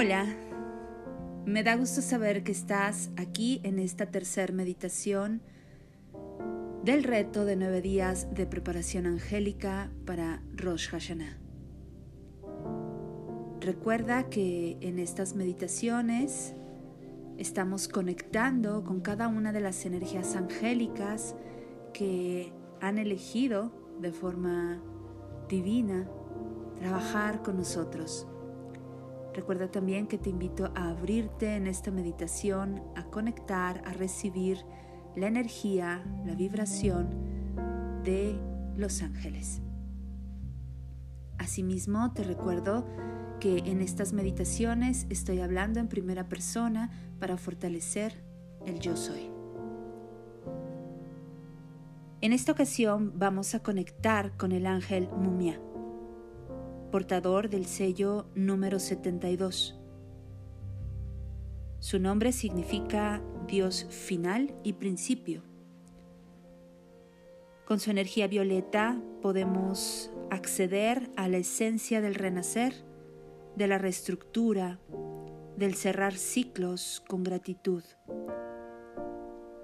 [0.00, 0.26] Hola,
[1.44, 5.42] me da gusto saber que estás aquí en esta tercera meditación
[6.84, 11.36] del reto de nueve días de preparación angélica para Rosh Hashanah.
[13.58, 16.54] Recuerda que en estas meditaciones
[17.36, 21.34] estamos conectando con cada una de las energías angélicas
[21.92, 24.80] que han elegido de forma
[25.48, 26.08] divina
[26.78, 28.28] trabajar con nosotros.
[29.38, 34.64] Recuerda también que te invito a abrirte en esta meditación, a conectar, a recibir
[35.14, 37.06] la energía, la vibración
[38.02, 38.36] de
[38.76, 39.62] los ángeles.
[41.38, 42.84] Asimismo, te recuerdo
[43.38, 48.24] que en estas meditaciones estoy hablando en primera persona para fortalecer
[48.66, 49.30] el yo soy.
[52.22, 55.60] En esta ocasión vamos a conectar con el ángel Mumia
[56.90, 59.78] portador del sello número 72.
[61.80, 65.42] Su nombre significa Dios final y principio.
[67.66, 72.74] Con su energía violeta podemos acceder a la esencia del renacer,
[73.56, 74.80] de la reestructura,
[75.56, 77.84] del cerrar ciclos con gratitud.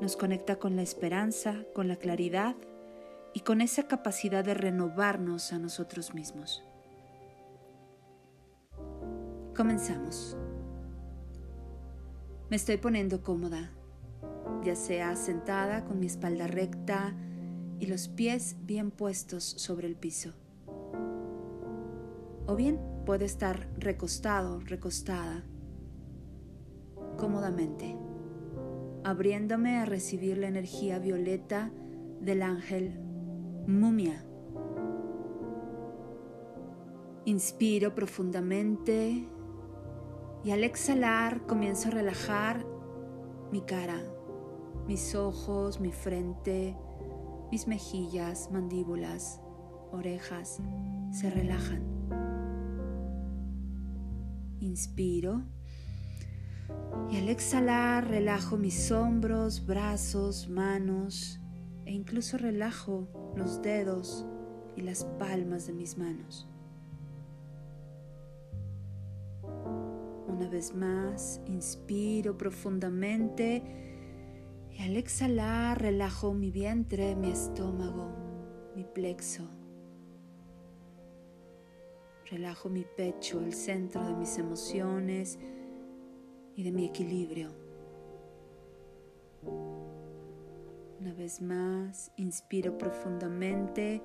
[0.00, 2.56] Nos conecta con la esperanza, con la claridad
[3.32, 6.62] y con esa capacidad de renovarnos a nosotros mismos.
[9.56, 10.36] Comenzamos.
[12.50, 13.70] Me estoy poniendo cómoda,
[14.62, 17.14] ya sea sentada con mi espalda recta
[17.80, 20.34] y los pies bien puestos sobre el piso.
[22.46, 25.42] O bien puede estar recostado, recostada,
[27.16, 27.96] cómodamente,
[29.04, 31.70] abriéndome a recibir la energía violeta
[32.20, 33.00] del ángel
[33.66, 34.22] mumia.
[37.24, 39.26] Inspiro profundamente
[40.46, 42.64] y al exhalar comienzo a relajar
[43.50, 44.00] mi cara,
[44.86, 46.76] mis ojos, mi frente,
[47.50, 49.40] mis mejillas, mandíbulas,
[49.90, 50.60] orejas
[51.10, 51.82] se relajan.
[54.60, 55.42] Inspiro
[57.10, 61.40] y al exhalar relajo mis hombros, brazos, manos
[61.86, 64.24] e incluso relajo los dedos
[64.76, 66.48] y las palmas de mis manos.
[70.36, 73.62] Una vez más, inspiro profundamente
[74.70, 78.10] y al exhalar relajo mi vientre, mi estómago,
[78.74, 79.48] mi plexo.
[82.30, 85.38] Relajo mi pecho, el centro de mis emociones
[86.54, 87.54] y de mi equilibrio.
[91.00, 94.02] Una vez más, inspiro profundamente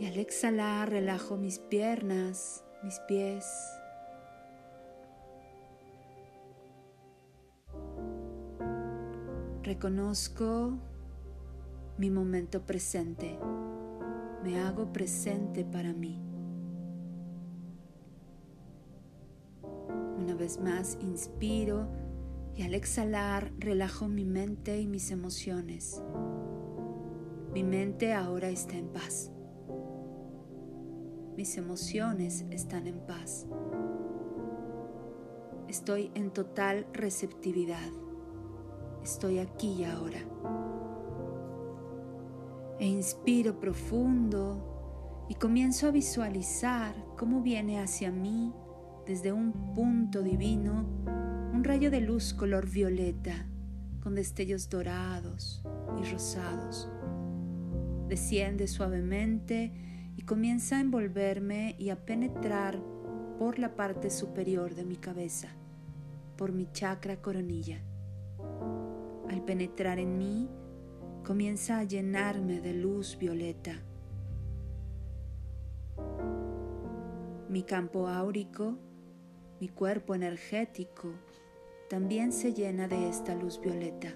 [0.00, 3.44] y al exhalar relajo mis piernas, mis pies,
[9.66, 10.78] Reconozco
[11.98, 13.36] mi momento presente.
[14.44, 16.22] Me hago presente para mí.
[20.20, 21.88] Una vez más inspiro
[22.54, 26.00] y al exhalar relajo mi mente y mis emociones.
[27.52, 29.32] Mi mente ahora está en paz.
[31.36, 33.48] Mis emociones están en paz.
[35.66, 37.90] Estoy en total receptividad
[39.06, 40.18] estoy aquí y ahora.
[42.80, 48.52] E inspiro profundo y comienzo a visualizar cómo viene hacia mí
[49.06, 50.84] desde un punto divino
[51.54, 53.46] un rayo de luz color violeta
[54.02, 55.62] con destellos dorados
[56.00, 56.88] y rosados.
[58.08, 59.72] Desciende suavemente
[60.16, 62.80] y comienza a envolverme y a penetrar
[63.38, 65.48] por la parte superior de mi cabeza,
[66.36, 67.80] por mi chakra coronilla
[69.28, 70.48] al penetrar en mí,
[71.24, 73.82] comienza a llenarme de luz violeta.
[77.48, 78.78] Mi campo áurico,
[79.60, 81.12] mi cuerpo energético,
[81.88, 84.14] también se llena de esta luz violeta.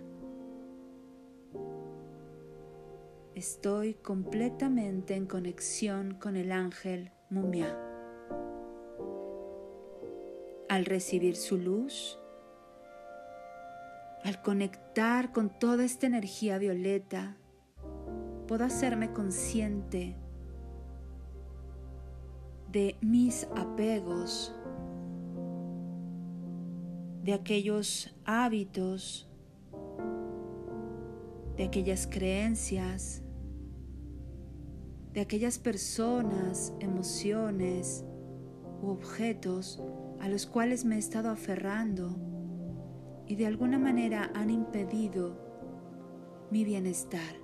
[3.34, 7.78] Estoy completamente en conexión con el ángel Mumia.
[10.68, 12.19] Al recibir su luz,
[14.24, 17.36] al conectar con toda esta energía violeta,
[18.46, 20.16] puedo hacerme consciente
[22.70, 24.54] de mis apegos,
[27.22, 29.28] de aquellos hábitos,
[31.56, 33.22] de aquellas creencias,
[35.12, 38.04] de aquellas personas, emociones
[38.82, 39.82] u objetos
[40.20, 42.29] a los cuales me he estado aferrando
[43.30, 45.36] y de alguna manera han impedido
[46.50, 47.36] mi bienestar.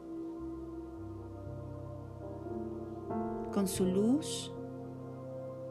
[3.53, 4.53] Con su luz,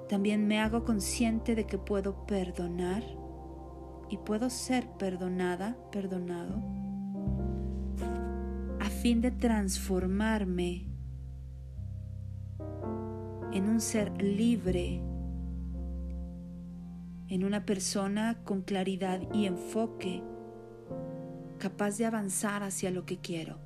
[0.08, 3.04] también me hago consciente de que puedo perdonar
[4.10, 6.64] y puedo ser perdonada, perdonado,
[8.80, 10.88] a fin de transformarme
[13.52, 15.04] en un ser libre,
[17.30, 20.24] en una persona con claridad y enfoque,
[21.58, 23.58] capaz de avanzar hacia lo que quiero.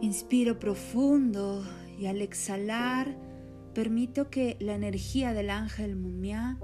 [0.00, 1.64] Inspiro profundo
[1.98, 3.16] y al exhalar
[3.74, 6.58] permito que la energía del ángel Mumia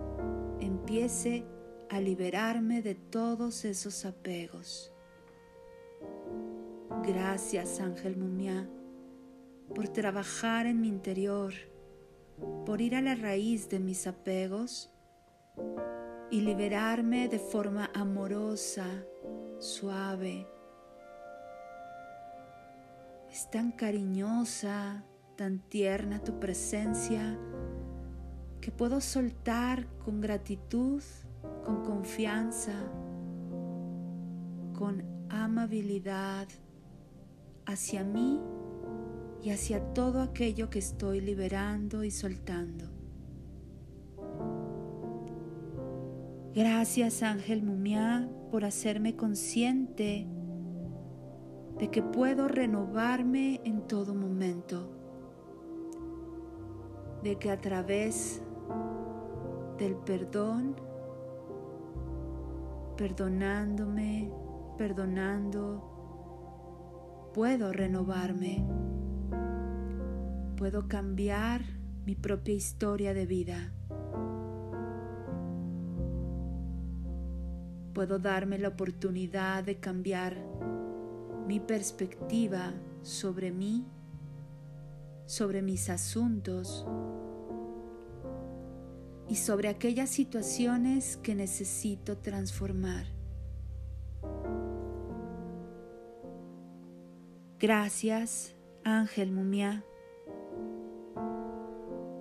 [0.61, 1.45] empiece
[1.89, 4.93] a liberarme de todos esos apegos.
[7.05, 8.69] Gracias, ángel Mumia,
[9.75, 11.53] por trabajar en mi interior,
[12.65, 14.93] por ir a la raíz de mis apegos
[16.31, 18.87] y liberarme de forma amorosa,
[19.59, 20.47] suave,
[23.31, 25.05] es tan cariñosa,
[25.37, 27.39] tan tierna tu presencia,
[28.61, 31.03] que puedo soltar con gratitud,
[31.65, 32.75] con confianza,
[34.77, 36.49] con amabilidad
[37.67, 38.41] hacia mí
[39.43, 42.87] y hacia todo aquello que estoy liberando y soltando.
[46.55, 50.27] Gracias Ángel Mumia por hacerme consciente
[51.79, 54.91] de que puedo renovarme en todo momento,
[57.23, 58.43] de que a través
[59.79, 60.77] del perdón,
[62.97, 64.31] perdonándome,
[64.77, 65.91] perdonando,
[67.33, 68.67] puedo renovarme,
[70.61, 71.63] puedo cambiar
[72.05, 73.73] mi propia historia de vida.
[77.95, 80.37] Puedo darme la oportunidad de cambiar
[81.47, 83.87] mi perspectiva sobre mí,
[85.25, 86.87] sobre mis asuntos
[89.31, 93.07] y sobre aquellas situaciones que necesito transformar.
[97.59, 98.55] Gracias,
[98.85, 99.87] Ángel Mumia,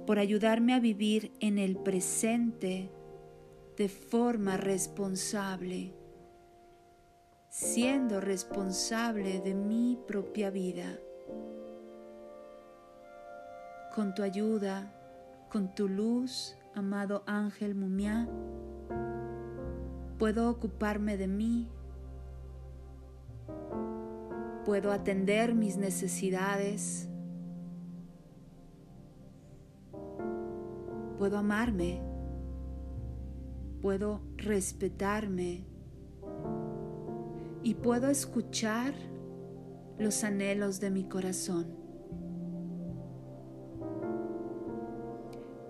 [0.09, 2.89] por ayudarme a vivir en el presente
[3.77, 5.93] de forma responsable
[7.49, 10.97] siendo responsable de mi propia vida.
[13.93, 14.93] Con tu ayuda,
[15.51, 18.27] con tu luz, amado ángel Mumia,
[20.17, 21.67] puedo ocuparme de mí,
[24.65, 27.08] puedo atender mis necesidades,
[31.19, 32.01] puedo amarme,
[33.81, 35.65] puedo respetarme
[37.61, 38.93] y puedo escuchar
[39.97, 41.75] los anhelos de mi corazón.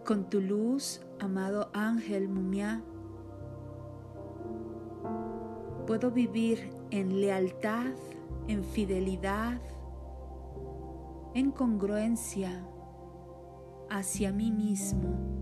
[0.06, 2.84] Con tu luz, amado ángel Mumia,
[5.88, 7.96] puedo vivir en lealtad,
[8.48, 9.60] en fidelidad,
[11.34, 12.64] en congruencia
[13.90, 15.39] hacia mí mismo,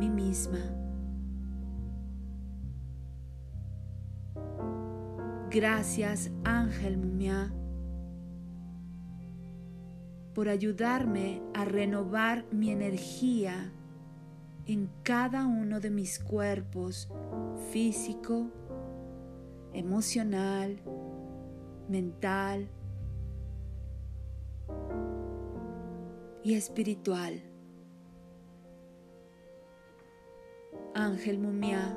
[0.00, 0.58] mí misma.
[5.50, 7.52] Gracias, Ángel Mumia,
[10.32, 13.72] por ayudarme a renovar mi energía
[14.64, 17.10] en cada uno de mis cuerpos
[17.70, 18.50] físico,
[19.74, 20.80] emocional,
[21.90, 22.70] mental
[26.42, 27.49] y espiritual.
[30.94, 31.96] Ángel Mumia,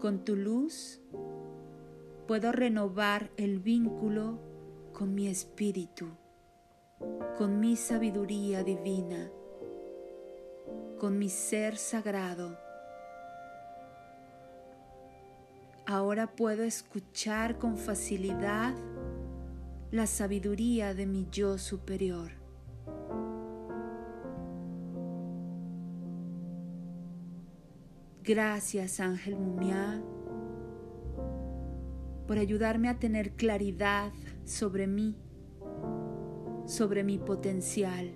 [0.00, 1.00] con tu luz
[2.26, 4.40] puedo renovar el vínculo
[4.92, 6.08] con mi espíritu,
[7.38, 9.30] con mi sabiduría divina,
[10.98, 12.58] con mi ser sagrado.
[15.86, 18.74] Ahora puedo escuchar con facilidad
[19.92, 22.41] la sabiduría de mi yo superior.
[28.34, 30.02] Gracias, Ángel Mumia
[32.26, 34.10] por ayudarme a tener claridad
[34.46, 35.18] sobre mí,
[36.64, 38.10] sobre mi potencial,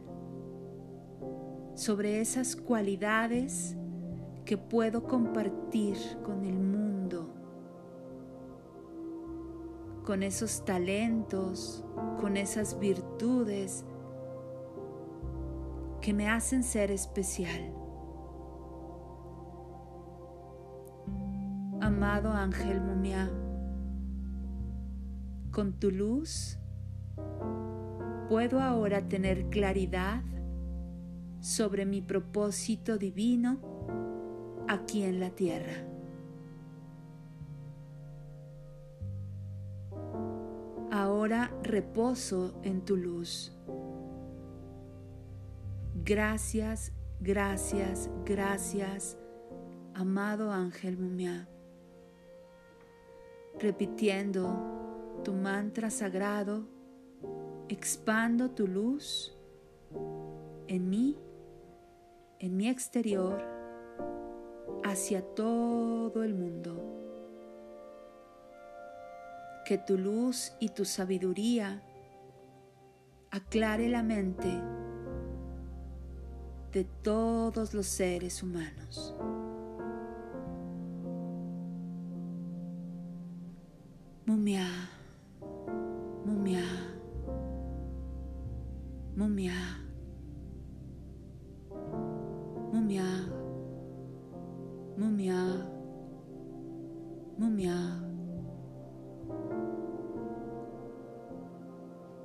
[1.75, 3.77] sobre esas cualidades
[4.47, 7.29] que puedo compartir con el mundo,
[10.03, 11.85] con esos talentos,
[12.19, 13.85] con esas virtudes
[16.01, 17.86] que me hacen ser especial.
[21.87, 23.31] Amado ángel Mumia.
[25.53, 26.59] Con tu luz
[28.29, 30.25] puedo ahora tener claridad
[31.39, 33.61] sobre mi propósito divino
[34.67, 35.87] aquí en la tierra.
[40.91, 43.53] Ahora reposo en tu luz.
[46.05, 49.17] Gracias, gracias, gracias,
[49.95, 51.49] amado ángel Mumia.
[53.59, 56.67] Repitiendo tu mantra sagrado,
[57.69, 59.37] expando tu luz
[60.69, 61.17] en mí,
[62.39, 63.43] en mi exterior,
[64.85, 66.83] hacia todo el mundo.
[69.65, 71.83] Que tu luz y tu sabiduría
[73.31, 74.49] aclare la mente
[76.73, 79.15] de todos los seres humanos.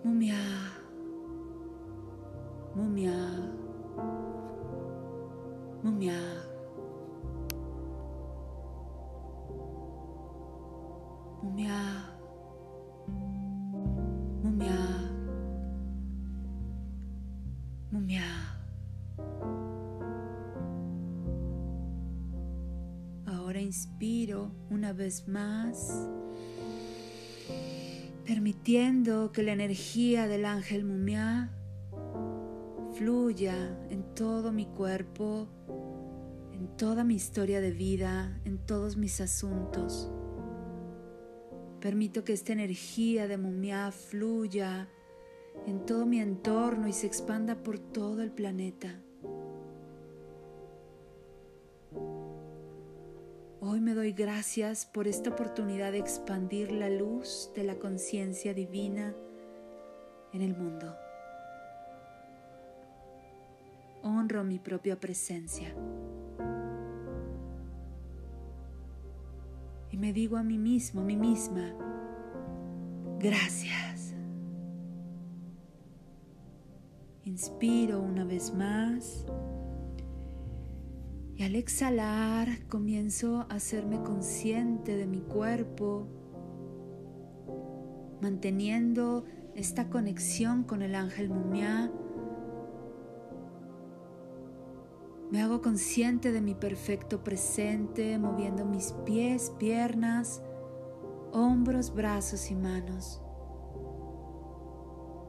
[0.04, 0.36] Mumia,
[2.76, 3.18] mumia,
[5.84, 6.20] mumia.
[11.44, 11.80] Mumia,
[14.44, 14.78] mumia,
[17.92, 18.52] mumia.
[23.72, 26.10] inspiro una vez más,
[28.52, 31.54] permitiendo que la energía del ángel Mumia
[32.96, 35.48] fluya en todo mi cuerpo,
[36.52, 40.12] en toda mi historia de vida, en todos mis asuntos.
[41.80, 44.90] Permito que esta energía de Mumia fluya
[45.66, 49.02] en todo mi entorno y se expanda por todo el planeta.
[53.74, 59.16] Hoy me doy gracias por esta oportunidad de expandir la luz de la conciencia divina
[60.34, 60.94] en el mundo.
[64.04, 65.74] Honro mi propia presencia.
[69.90, 71.74] Y me digo a mí mismo, a mí misma,
[73.20, 74.14] gracias.
[77.24, 79.26] Inspiro una vez más.
[81.42, 86.08] Al exhalar comienzo a hacerme consciente de mi cuerpo,
[88.22, 91.92] manteniendo esta conexión con el ángel Mumia.
[95.32, 100.44] Me hago consciente de mi perfecto presente, moviendo mis pies, piernas,
[101.32, 103.20] hombros, brazos y manos.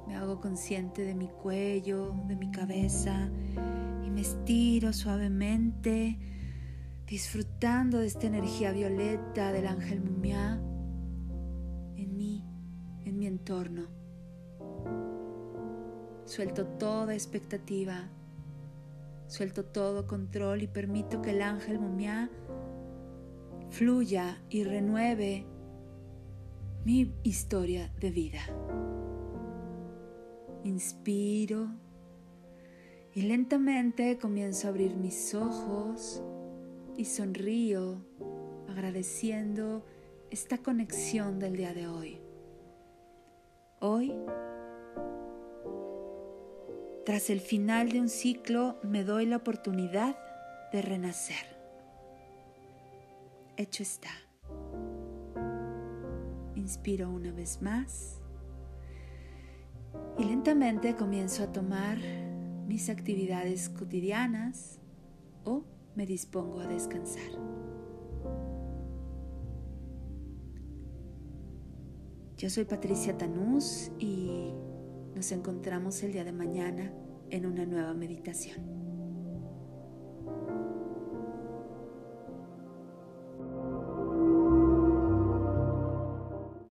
[0.07, 3.31] Me hago consciente de mi cuello, de mi cabeza
[4.13, 6.19] me estiro suavemente,
[7.07, 10.61] disfrutando de esta energía violeta del ángel Mumia
[11.97, 12.45] en mí,
[13.05, 13.87] en mi entorno.
[16.27, 18.11] Suelto toda expectativa,
[19.29, 22.31] suelto todo control y permito que el ángel Mumia
[23.71, 25.47] fluya y renueve
[26.85, 28.41] mi historia de vida.
[30.65, 31.71] Inspiro
[33.15, 36.23] y lentamente comienzo a abrir mis ojos
[36.97, 37.99] y sonrío
[38.69, 39.85] agradeciendo
[40.31, 42.19] esta conexión del día de hoy.
[43.81, 44.15] Hoy,
[47.05, 50.17] tras el final de un ciclo, me doy la oportunidad
[50.73, 51.45] de renacer.
[53.59, 54.11] Hecho está.
[56.55, 58.21] Inspiro una vez más
[60.19, 61.99] y lentamente comienzo a tomar
[62.67, 64.79] mis actividades cotidianas
[65.45, 65.65] o
[65.95, 67.31] me dispongo a descansar.
[72.37, 74.53] Yo soy Patricia Tanús y
[75.15, 76.93] nos encontramos el día de mañana
[77.31, 78.82] en una nueva meditación.